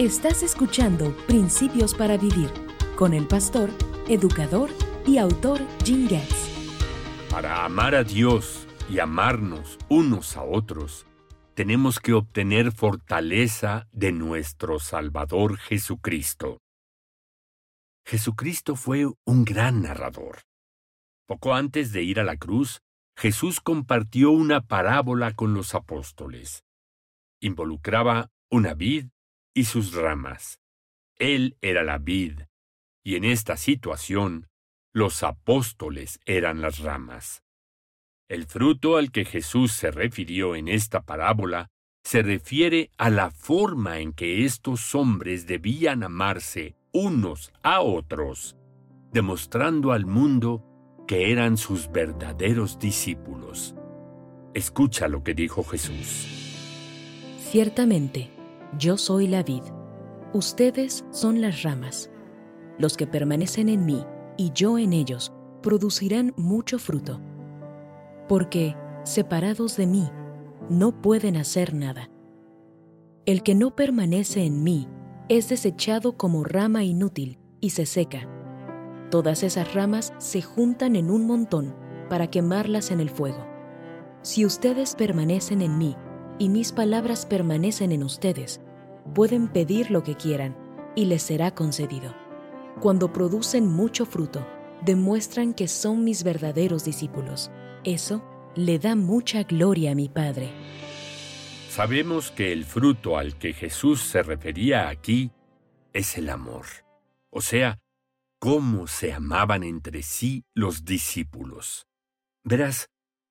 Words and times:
Estás 0.00 0.42
escuchando 0.42 1.14
Principios 1.26 1.94
para 1.94 2.16
Vivir 2.16 2.50
con 2.96 3.12
el 3.12 3.28
pastor, 3.28 3.68
educador 4.08 4.70
y 5.06 5.18
autor 5.18 5.60
Jim 5.84 6.08
Getz. 6.08 7.28
Para 7.28 7.66
amar 7.66 7.94
a 7.94 8.02
Dios 8.02 8.66
y 8.88 8.98
amarnos 8.98 9.76
unos 9.90 10.38
a 10.38 10.42
otros, 10.42 11.04
tenemos 11.52 12.00
que 12.00 12.14
obtener 12.14 12.72
fortaleza 12.72 13.88
de 13.92 14.12
nuestro 14.12 14.78
Salvador 14.78 15.58
Jesucristo. 15.58 16.62
Jesucristo 18.06 18.76
fue 18.76 19.04
un 19.26 19.44
gran 19.44 19.82
narrador. 19.82 20.44
Poco 21.26 21.52
antes 21.52 21.92
de 21.92 22.04
ir 22.04 22.20
a 22.20 22.24
la 22.24 22.38
cruz, 22.38 22.80
Jesús 23.18 23.60
compartió 23.60 24.30
una 24.30 24.62
parábola 24.62 25.34
con 25.34 25.52
los 25.52 25.74
apóstoles. 25.74 26.64
Involucraba 27.42 28.30
una 28.48 28.72
vid 28.72 29.08
y 29.60 29.64
sus 29.64 29.92
ramas. 29.92 30.58
Él 31.18 31.58
era 31.60 31.84
la 31.84 31.98
vid, 31.98 32.40
y 33.04 33.16
en 33.16 33.24
esta 33.24 33.58
situación, 33.58 34.48
los 34.94 35.22
apóstoles 35.22 36.18
eran 36.24 36.62
las 36.62 36.78
ramas. 36.78 37.42
El 38.26 38.46
fruto 38.46 38.96
al 38.96 39.12
que 39.12 39.26
Jesús 39.26 39.72
se 39.72 39.90
refirió 39.90 40.56
en 40.56 40.66
esta 40.66 41.02
parábola 41.02 41.68
se 42.02 42.22
refiere 42.22 42.90
a 42.96 43.10
la 43.10 43.30
forma 43.30 43.98
en 43.98 44.14
que 44.14 44.46
estos 44.46 44.94
hombres 44.94 45.46
debían 45.46 46.04
amarse 46.04 46.74
unos 46.90 47.52
a 47.62 47.82
otros, 47.82 48.56
demostrando 49.12 49.92
al 49.92 50.06
mundo 50.06 50.64
que 51.06 51.32
eran 51.32 51.58
sus 51.58 51.92
verdaderos 51.92 52.78
discípulos. 52.78 53.74
Escucha 54.54 55.06
lo 55.06 55.22
que 55.22 55.34
dijo 55.34 55.62
Jesús. 55.64 57.36
Ciertamente, 57.50 58.39
yo 58.78 58.96
soy 58.96 59.26
la 59.26 59.42
vid, 59.42 59.62
ustedes 60.32 61.04
son 61.10 61.40
las 61.40 61.62
ramas. 61.62 62.10
Los 62.78 62.96
que 62.96 63.06
permanecen 63.06 63.68
en 63.68 63.84
mí 63.84 64.04
y 64.36 64.52
yo 64.54 64.78
en 64.78 64.92
ellos 64.92 65.32
producirán 65.62 66.32
mucho 66.36 66.78
fruto, 66.78 67.20
porque, 68.28 68.76
separados 69.04 69.76
de 69.76 69.86
mí, 69.86 70.10
no 70.68 71.02
pueden 71.02 71.36
hacer 71.36 71.74
nada. 71.74 72.10
El 73.26 73.42
que 73.42 73.54
no 73.54 73.74
permanece 73.74 74.44
en 74.44 74.62
mí 74.62 74.88
es 75.28 75.48
desechado 75.48 76.16
como 76.16 76.44
rama 76.44 76.84
inútil 76.84 77.38
y 77.60 77.70
se 77.70 77.86
seca. 77.86 78.28
Todas 79.10 79.42
esas 79.42 79.74
ramas 79.74 80.14
se 80.18 80.42
juntan 80.42 80.96
en 80.96 81.10
un 81.10 81.26
montón 81.26 81.74
para 82.08 82.28
quemarlas 82.28 82.90
en 82.90 83.00
el 83.00 83.10
fuego. 83.10 83.44
Si 84.22 84.44
ustedes 84.46 84.94
permanecen 84.94 85.60
en 85.60 85.76
mí 85.76 85.96
y 86.40 86.48
mis 86.48 86.72
palabras 86.72 87.26
permanecen 87.26 87.92
en 87.92 88.02
ustedes, 88.02 88.62
pueden 89.14 89.46
pedir 89.46 89.90
lo 89.90 90.02
que 90.02 90.16
quieran 90.16 90.56
y 90.96 91.04
les 91.04 91.22
será 91.22 91.54
concedido. 91.54 92.16
Cuando 92.80 93.12
producen 93.12 93.66
mucho 93.66 94.06
fruto, 94.06 94.46
demuestran 94.82 95.52
que 95.52 95.68
son 95.68 96.02
mis 96.02 96.24
verdaderos 96.24 96.82
discípulos. 96.82 97.50
Eso 97.84 98.24
le 98.56 98.78
da 98.78 98.96
mucha 98.96 99.42
gloria 99.42 99.92
a 99.92 99.94
mi 99.94 100.08
Padre. 100.08 100.50
Sabemos 101.68 102.30
que 102.30 102.52
el 102.52 102.64
fruto 102.64 103.18
al 103.18 103.36
que 103.36 103.52
Jesús 103.52 104.00
se 104.00 104.22
refería 104.22 104.88
aquí 104.88 105.30
es 105.92 106.16
el 106.16 106.30
amor. 106.30 106.64
O 107.28 107.42
sea, 107.42 107.78
cómo 108.38 108.86
se 108.86 109.12
amaban 109.12 109.62
entre 109.62 110.02
sí 110.02 110.44
los 110.54 110.86
discípulos. 110.86 111.86
Verás, 112.44 112.88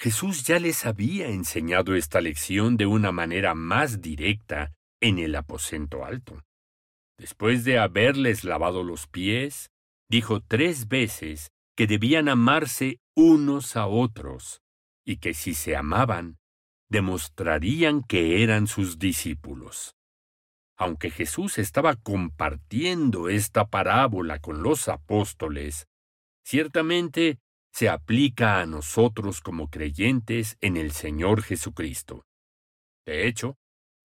Jesús 0.00 0.44
ya 0.44 0.58
les 0.58 0.86
había 0.86 1.28
enseñado 1.28 1.94
esta 1.94 2.22
lección 2.22 2.78
de 2.78 2.86
una 2.86 3.12
manera 3.12 3.54
más 3.54 4.00
directa 4.00 4.72
en 4.98 5.18
el 5.18 5.34
aposento 5.34 6.06
alto. 6.06 6.42
Después 7.18 7.64
de 7.64 7.78
haberles 7.78 8.42
lavado 8.44 8.82
los 8.82 9.06
pies, 9.06 9.68
dijo 10.08 10.40
tres 10.40 10.88
veces 10.88 11.50
que 11.76 11.86
debían 11.86 12.30
amarse 12.30 12.98
unos 13.14 13.76
a 13.76 13.86
otros, 13.88 14.62
y 15.04 15.18
que 15.18 15.34
si 15.34 15.52
se 15.52 15.76
amaban, 15.76 16.38
demostrarían 16.88 18.02
que 18.02 18.42
eran 18.42 18.68
sus 18.68 18.98
discípulos. 18.98 19.96
Aunque 20.78 21.10
Jesús 21.10 21.58
estaba 21.58 21.96
compartiendo 21.96 23.28
esta 23.28 23.66
parábola 23.66 24.38
con 24.38 24.62
los 24.62 24.88
apóstoles, 24.88 25.88
ciertamente 26.42 27.38
se 27.72 27.88
aplica 27.88 28.60
a 28.60 28.66
nosotros 28.66 29.40
como 29.40 29.68
creyentes 29.68 30.56
en 30.60 30.76
el 30.76 30.92
Señor 30.92 31.42
Jesucristo. 31.42 32.24
De 33.06 33.26
hecho, 33.26 33.56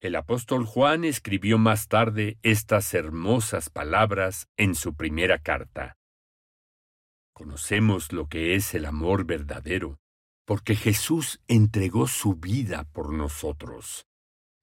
el 0.01 0.15
apóstol 0.15 0.65
Juan 0.65 1.03
escribió 1.03 1.57
más 1.57 1.87
tarde 1.87 2.37
estas 2.43 2.93
hermosas 2.93 3.69
palabras 3.69 4.47
en 4.57 4.75
su 4.75 4.95
primera 4.95 5.39
carta. 5.39 5.97
Conocemos 7.33 8.13
lo 8.13 8.27
que 8.27 8.55
es 8.55 8.75
el 8.75 8.85
amor 8.85 9.25
verdadero, 9.25 9.99
porque 10.45 10.75
Jesús 10.75 11.41
entregó 11.47 12.07
su 12.07 12.35
vida 12.35 12.85
por 12.93 13.13
nosotros, 13.13 14.05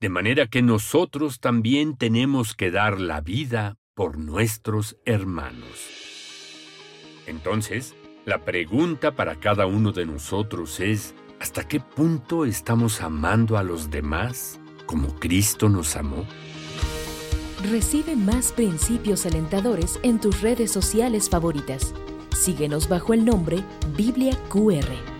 de 0.01 0.09
manera 0.09 0.47
que 0.47 0.62
nosotros 0.62 1.41
también 1.41 1.97
tenemos 1.97 2.55
que 2.55 2.71
dar 2.71 3.01
la 3.01 3.21
vida 3.21 3.77
por 3.95 4.19
nuestros 4.19 4.97
hermanos. 5.05 6.03
Entonces, 7.27 7.95
la 8.25 8.44
pregunta 8.44 9.15
para 9.15 9.37
cada 9.37 9.66
uno 9.66 9.93
de 9.93 10.06
nosotros 10.06 10.81
es, 10.81 11.15
¿hasta 11.41 11.66
qué 11.66 11.81
punto 11.81 12.44
estamos 12.44 13.00
amando 13.00 13.56
a 13.56 13.62
los 13.62 13.91
demás? 13.91 14.60
como 14.93 15.09
Cristo 15.19 15.71
nos 15.71 15.97
amó? 15.97 16.27
Recibe 17.71 18.15
más 18.15 18.53
principios 18.53 19.25
alentadores 19.25 19.99
en 20.03 20.21
tus 20.21 20.43
redes 20.43 20.71
sociales 20.71 21.31
favoritas. 21.31 21.94
Síguenos 22.37 22.88
bajo 22.88 23.15
el 23.15 23.25
nombre 23.25 23.65
Biblia 23.97 24.37
QR. 24.50 25.12